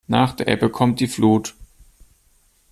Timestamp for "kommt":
0.71-0.99